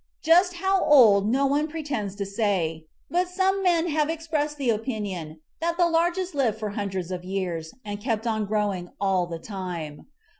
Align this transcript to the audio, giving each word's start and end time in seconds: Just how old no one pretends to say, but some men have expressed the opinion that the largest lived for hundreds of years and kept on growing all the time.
Just 0.23 0.55
how 0.55 0.83
old 0.83 1.29
no 1.29 1.45
one 1.45 1.67
pretends 1.67 2.15
to 2.15 2.25
say, 2.25 2.87
but 3.11 3.29
some 3.29 3.61
men 3.61 3.87
have 3.87 4.09
expressed 4.09 4.57
the 4.57 4.71
opinion 4.71 5.41
that 5.59 5.77
the 5.77 5.87
largest 5.87 6.33
lived 6.33 6.57
for 6.57 6.71
hundreds 6.71 7.11
of 7.11 7.23
years 7.23 7.71
and 7.85 8.01
kept 8.01 8.25
on 8.25 8.45
growing 8.47 8.89
all 8.99 9.27
the 9.27 9.37
time. 9.37 10.07